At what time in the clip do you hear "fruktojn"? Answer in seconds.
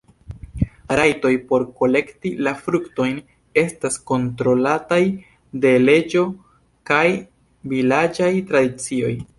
2.61-3.19